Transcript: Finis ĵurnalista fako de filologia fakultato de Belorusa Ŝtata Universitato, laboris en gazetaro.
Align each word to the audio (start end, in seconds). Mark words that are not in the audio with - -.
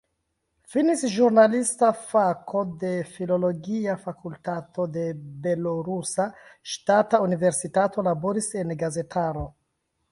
Finis 0.75 1.01
ĵurnalista 1.15 1.89
fako 2.13 2.63
de 2.85 2.93
filologia 3.11 3.99
fakultato 4.07 4.87
de 4.97 5.05
Belorusa 5.45 6.29
Ŝtata 6.75 7.23
Universitato, 7.31 8.11
laboris 8.11 8.55
en 8.65 8.79
gazetaro. 8.85 9.49